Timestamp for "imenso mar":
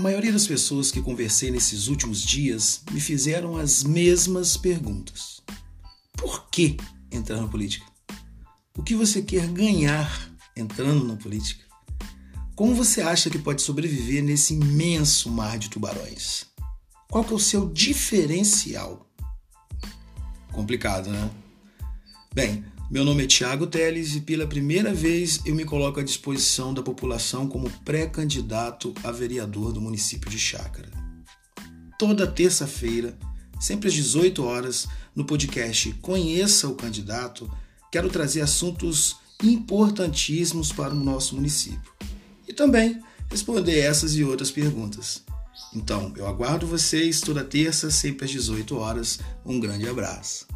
14.54-15.58